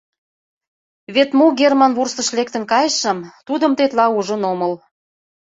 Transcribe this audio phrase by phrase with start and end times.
[1.15, 3.17] Вет мо герман вурсыш лектын кайышым,
[3.47, 4.73] тудым тетла ужын омыл.